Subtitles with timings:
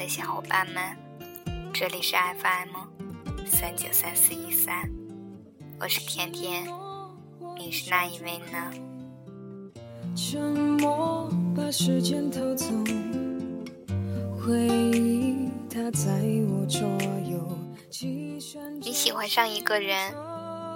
[0.00, 0.96] 的小伙伴们，
[1.74, 4.90] 这里是 FM 三九三四一三，
[5.78, 6.66] 我是甜甜，
[7.58, 8.72] 你是哪一位呢？
[10.16, 10.40] 沉
[10.80, 12.64] 默把时间偷走，
[14.40, 16.10] 回忆它在
[16.48, 16.80] 我左
[17.30, 17.58] 右。
[18.80, 20.14] 你喜欢上一个人，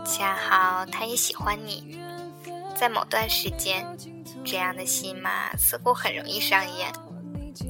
[0.05, 1.99] 恰好他也喜欢你，
[2.77, 3.87] 在某段时间，
[4.45, 6.93] 这样的戏码似乎很容易上演。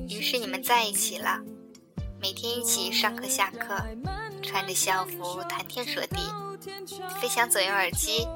[0.08, 1.40] 于是你们在一起了，
[2.20, 3.76] 每天一起上课下课，
[4.42, 6.16] 穿着校服谈天说地，
[7.20, 8.26] 分享左右耳机。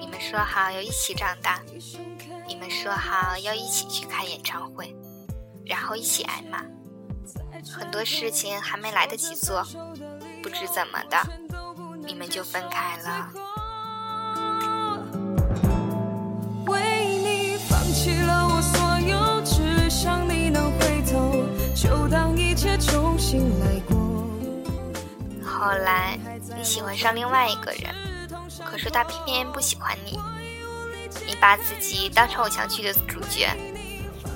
[0.00, 1.60] 你们说好要一起长大，
[2.46, 4.94] 你们说好要一起去看演唱会，
[5.64, 6.64] 然后一起挨骂。
[7.72, 9.64] 很多事情还没来得及做，
[10.42, 11.26] 不知怎么的，
[12.04, 13.32] 你们就分开了。
[25.64, 26.18] 后来
[26.54, 27.94] 你喜欢上另外一个人，
[28.66, 30.20] 可是他偏偏不喜欢你。
[31.26, 33.48] 你把自己当成偶像剧的主角，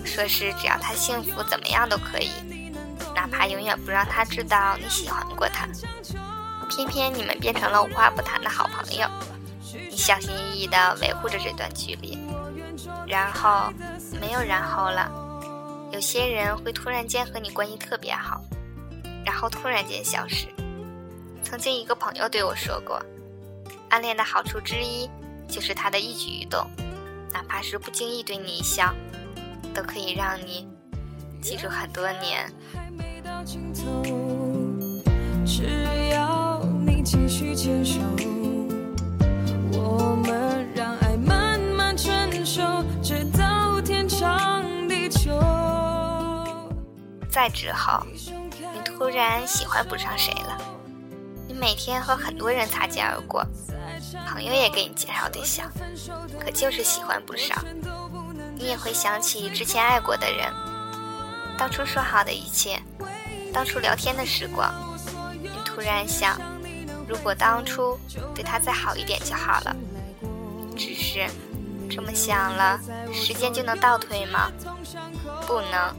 [0.06, 2.30] 说是只要他幸福，怎么样都可以，
[3.14, 5.68] 哪怕永远不让他知道你喜欢过他。
[6.70, 9.06] 偏偏你们变成了无话不谈的好朋友，
[9.90, 12.18] 你小心翼翼地维护着这段距离，
[13.06, 13.70] 然后
[14.18, 15.12] 没有然后了。
[15.92, 18.40] 有些人会突然间和你关系特别好，
[19.26, 20.46] 然后突然间消失。
[21.48, 23.02] 曾经一个朋友对我说过，
[23.88, 25.08] 暗恋的好处之一
[25.48, 26.68] 就是他的一举一动，
[27.32, 28.94] 哪怕是不经意对你一笑，
[29.74, 30.68] 都可以让你
[31.40, 32.52] 记住很多年。
[35.46, 37.98] 只要你继续牵手。
[47.30, 48.04] 再之后，
[48.74, 50.67] 你突然喜欢不上谁了。
[51.58, 53.44] 每天和很多人擦肩而过，
[54.26, 55.70] 朋友也给你介绍对象，
[56.38, 57.56] 可就是喜欢不上。
[58.56, 60.52] 你也会想起之前爱过的人，
[61.58, 62.80] 当初说好的一切，
[63.52, 64.72] 当初聊天的时光。
[65.42, 66.40] 你突然想，
[67.08, 67.98] 如果当初
[68.34, 69.76] 对他再好一点就好了。
[70.76, 71.26] 只是
[71.90, 72.80] 这么想了，
[73.12, 74.50] 时间就能倒退吗？
[75.46, 75.96] 不能。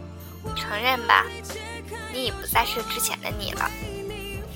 [0.56, 1.26] 承认吧，
[2.14, 3.70] 你已不再是之前的你了。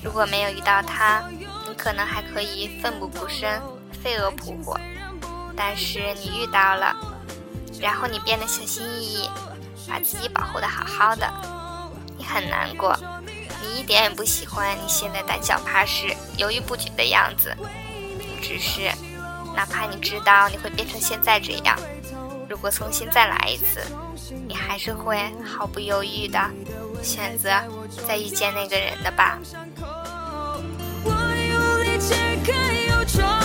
[0.04, 1.24] 如果没有遇到他，
[1.66, 3.60] 你可能还可以奋不顾身、
[4.02, 4.78] 飞蛾扑火。
[5.56, 6.94] 但是你遇到了，
[7.80, 9.30] 然后你变得小心翼翼，
[9.88, 11.26] 把自己保护的好好的。
[12.18, 12.94] 你很难过，
[13.62, 17.56] 你一点也不喜欢你现在胆小怕事、犹豫不决的样子。
[18.42, 18.92] 只是，
[19.56, 21.78] 哪怕你知道你会变成现在这样。
[22.48, 23.80] 如果重新再来一次，
[24.46, 26.38] 你还是会毫不犹豫的
[27.02, 27.50] 选择
[28.06, 29.38] 再遇见那个人的吧。
[32.10, 33.43] 为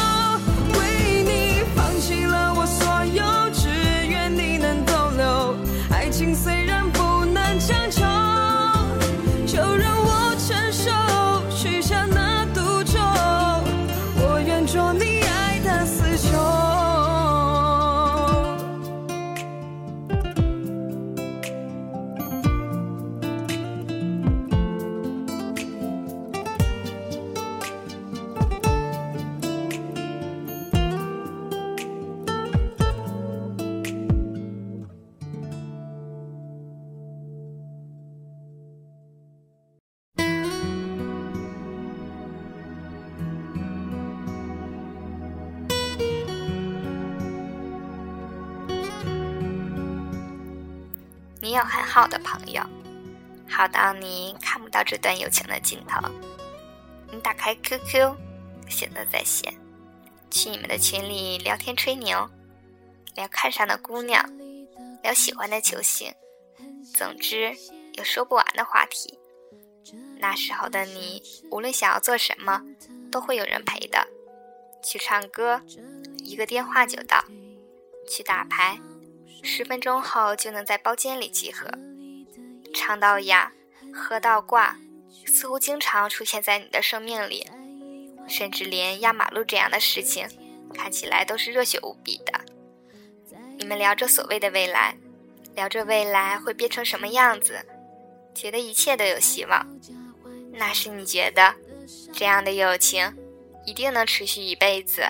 [51.50, 52.62] 你有很好的朋友，
[53.50, 56.00] 好到你看不到这段友情的尽头。
[57.12, 58.16] 你打开 QQ，
[58.68, 59.52] 选择在线，
[60.30, 62.30] 去你们的群里聊天吹牛，
[63.16, 64.24] 聊看上的姑娘，
[65.02, 66.14] 聊喜欢的球星，
[66.94, 67.58] 总之
[67.94, 69.18] 有说不完的话题。
[70.20, 72.62] 那时候的你，无论想要做什么，
[73.12, 74.08] 都会有人陪的。
[74.84, 75.64] 去唱歌，
[76.20, 77.26] 一个电话就到；
[78.08, 78.80] 去打牌。
[79.42, 81.68] 十分钟后就能在包间里集合，
[82.74, 83.52] 唱到哑，
[83.94, 84.78] 喝到挂，
[85.26, 87.48] 似乎经常出现在你的生命里，
[88.28, 90.28] 甚至连压马路这样的事情，
[90.74, 92.34] 看起来都是热血无比的。
[93.58, 94.96] 你们聊着所谓的未来，
[95.56, 97.66] 聊着未来会变成什么样子，
[98.34, 99.66] 觉得一切都有希望。
[100.54, 101.56] 那是你觉得，
[102.14, 103.14] 这样的友情，
[103.66, 105.04] 一定能持续一辈子。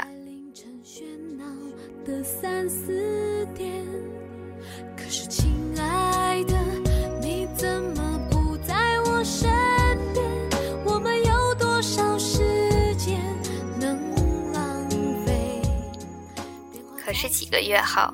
[17.20, 18.14] 是几个月后，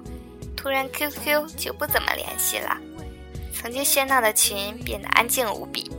[0.58, 2.76] 突然 QQ 就不怎么联系了，
[3.54, 5.92] 曾经喧闹的群变得安静无比。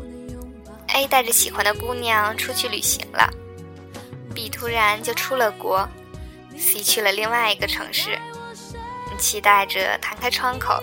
[0.88, 3.32] A 带着喜欢的姑娘出去旅行了
[4.34, 5.88] ，B 突然就出了国
[6.58, 8.18] ，C 去了另外一个城市。
[9.08, 10.82] 你期待着弹开窗口，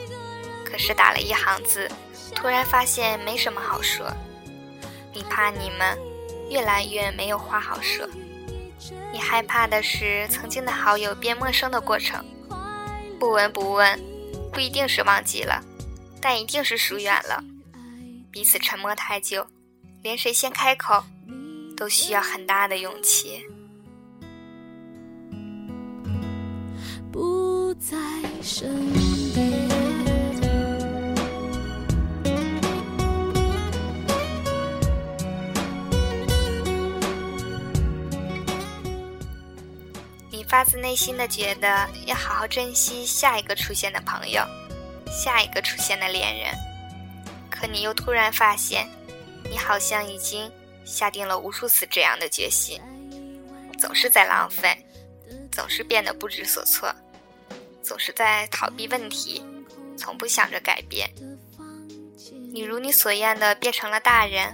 [0.63, 1.91] 可是打了一行字，
[2.33, 4.09] 突然发现没什么好说。
[5.11, 5.97] 你怕你们
[6.49, 8.07] 越来越没有话好说，
[9.11, 12.23] 你害怕的是曾经的好友变陌生的过程。
[13.19, 13.99] 不闻不问，
[14.51, 15.63] 不一定是忘记了，
[16.21, 17.43] 但一定是疏远了。
[18.31, 19.47] 彼此沉默太久。
[20.03, 21.01] 连谁先开口，
[21.77, 23.41] 都需要很大的勇气。
[27.09, 27.95] 不在
[28.41, 28.91] 身
[29.33, 29.62] 边。
[40.53, 44.45] 发自内心的觉得要好好珍惜下一个出现的朋友，
[45.07, 46.53] 下一个出现的恋人，
[47.49, 48.87] 可你又突然发现。
[49.49, 50.51] 你好像已经
[50.85, 52.79] 下定了无数次这样的决心，
[53.79, 54.77] 总是在浪费，
[55.51, 56.93] 总是变得不知所措，
[57.81, 59.43] 总是在逃避问题，
[59.97, 61.09] 从不想着改变。
[62.53, 64.53] 你如你所愿的变成了大人，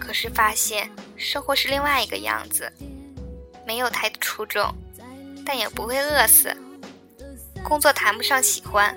[0.00, 2.72] 可是发现生活是另外一个样子，
[3.64, 4.74] 没有太出众，
[5.44, 6.56] 但也不会饿死。
[7.62, 8.96] 工作谈不上喜欢，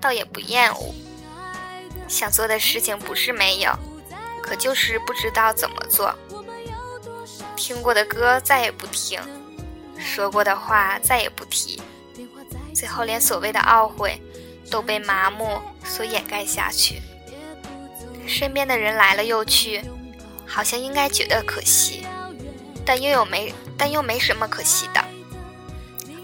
[0.00, 0.94] 倒也不厌恶。
[2.08, 3.72] 想做的事情不是没有。
[4.42, 6.14] 可就是不知道怎么做，
[7.56, 9.18] 听过的歌再也不听，
[9.98, 11.80] 说过的话再也不提，
[12.74, 14.20] 最后连所谓的懊悔
[14.70, 17.00] 都被麻木所掩盖下去。
[18.26, 19.80] 身边的人来了又去，
[20.46, 22.06] 好像应该觉得可惜，
[22.84, 25.02] 但又有没但又没什么可惜的，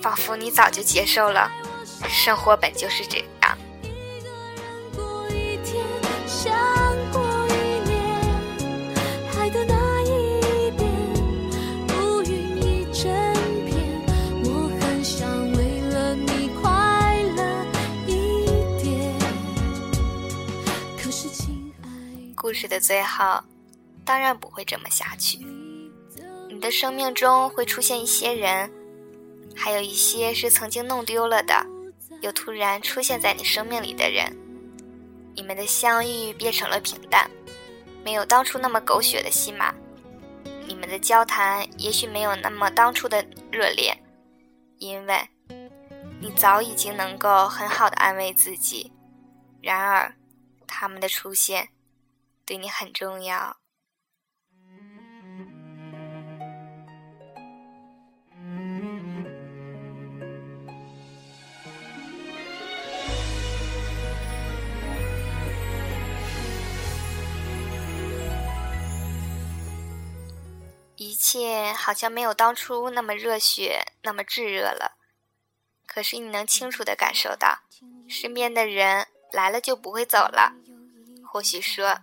[0.02, 1.50] 仿佛你早就接受了，
[2.08, 3.26] 生活本就是这样。
[22.36, 23.40] 故事的最后，
[24.04, 25.38] 当然不会这么下去。
[26.48, 28.68] 你的生命中会出现一些人，
[29.54, 31.66] 还有一些是曾经弄丢了的，
[32.22, 34.30] 又突然出现在你生命里的人。
[35.34, 37.30] 你们的相遇变成了平淡，
[38.04, 39.74] 没有当初那么狗血的戏码。
[40.66, 43.96] 你们的交谈也许没有那么当初的热烈，
[44.78, 45.28] 因为
[46.20, 48.92] 你早已经能够很好的安慰自己。
[49.62, 50.14] 然而，
[50.66, 51.68] 他们的出现。
[52.46, 53.59] 对你很重要。
[71.30, 74.96] 切好像没有当初那么热血，那么炙热了。
[75.86, 77.60] 可是你能清楚的感受到，
[78.08, 80.54] 身边的人来了就不会走了。
[81.24, 81.98] 或许说。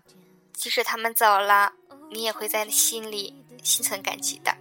[0.53, 1.73] 即使他们走了，
[2.09, 4.57] 你也会在心里心存感激的，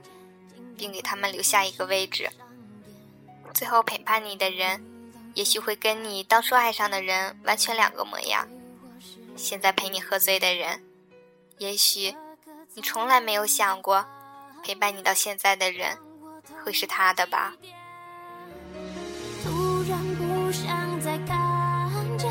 [0.76, 2.30] 并给他们留下一个位置。
[3.54, 4.85] 最后陪伴你的人，
[5.32, 8.46] 也许会跟你当初爱上的人完全两个模样。
[9.37, 10.85] 现在陪你喝醉的人，
[11.56, 12.14] 也许
[12.75, 14.06] 你从来没有想过，
[14.66, 15.96] 陪伴你到现在的人，
[16.64, 17.54] 会是他的吧。
[19.44, 22.28] 突然不想再看见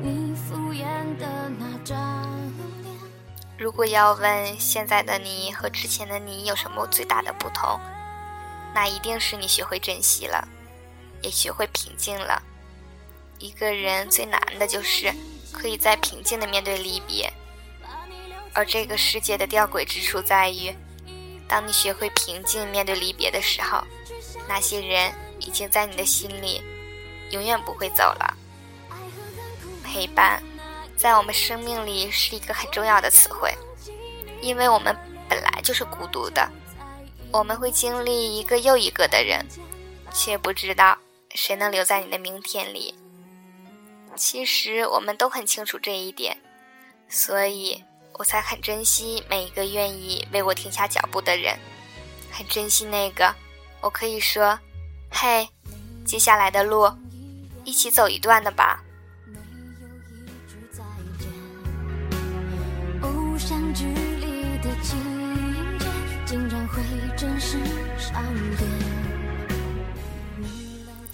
[0.00, 0.84] 你敷衍
[1.18, 2.24] 的那张。
[3.58, 7.80] 如果要问现在的你和之前的你有什么最大的不同，
[8.72, 10.46] 那一定是你学会珍惜了，
[11.22, 12.40] 也学会平静了。
[13.40, 15.12] 一个人最难的就是
[15.50, 17.28] 可以在平静的面对离别，
[18.54, 20.72] 而这个世界的吊诡之处在于，
[21.48, 23.82] 当你学会平静面对离别的时候，
[24.46, 26.62] 那些人已经在你的心里
[27.30, 28.36] 永远不会走了。
[29.82, 30.42] 陪伴。
[30.96, 33.56] 在我们生命里是一个很重要的词汇，
[34.42, 34.92] 因为我们
[35.28, 36.50] 本来就是孤独的，
[37.30, 39.46] 我们会经历一个又一个的人，
[40.12, 40.98] 却不知道
[41.36, 42.92] 谁能留在你的明天里。
[44.16, 46.36] 其实我们都很清楚这一点，
[47.08, 47.84] 所以
[48.18, 51.56] 我才很珍惜每一个愿意为我停下脚步的人，
[52.32, 53.32] 很珍惜那个
[53.80, 54.58] 我可以说
[55.08, 55.48] ：“嘿，
[56.04, 56.92] 接下来的路，
[57.64, 58.82] 一起走一段的吧。”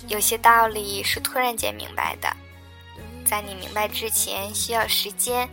[0.08, 2.34] 有些道理是突然间明白的，
[3.26, 5.48] 在你明白之前需要时间，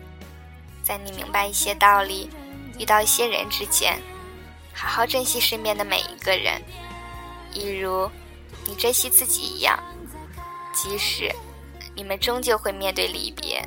[0.84, 2.30] 在你明白一些道理、
[2.80, 4.00] 遇到一些人之前，
[4.74, 6.62] 好好珍惜身边的每一个人，
[7.54, 8.10] 一如
[8.66, 9.78] 你珍惜自己一样，
[10.74, 11.32] 即使
[11.96, 13.64] 你们终究会面对离别。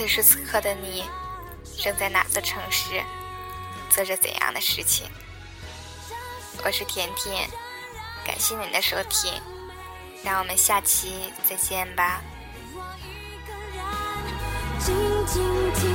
[0.00, 1.04] 此时此刻的你，
[1.78, 3.02] 正在哪座城市，
[3.90, 5.06] 做着怎样的事情？
[6.64, 7.46] 我是甜甜，
[8.24, 9.30] 感谢您的收听，
[10.24, 12.22] 让我们下期再见吧。
[14.78, 15.89] 静静听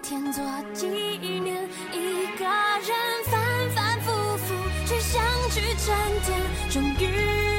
[0.00, 2.90] 天做纪念，一个人
[3.26, 4.54] 反反复复
[4.86, 5.94] 去想去沉
[6.24, 7.51] 淀，终于。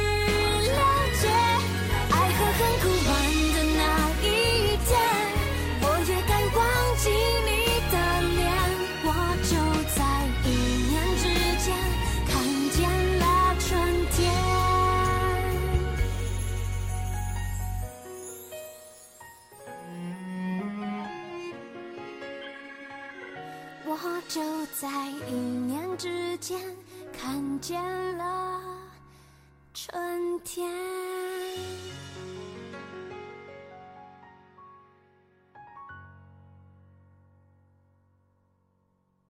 [24.27, 24.41] 就
[24.79, 24.87] 在
[25.29, 26.59] 一念之间
[27.11, 27.81] 看见
[28.17, 28.61] 了
[29.73, 30.69] 春天。